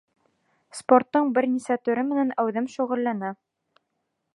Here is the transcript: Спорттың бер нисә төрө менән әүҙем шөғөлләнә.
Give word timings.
Спорттың 0.77 1.29
бер 1.37 1.49
нисә 1.57 1.79
төрө 1.89 2.07
менән 2.09 2.35
әүҙем 2.45 2.71
шөғөлләнә. 2.77 3.35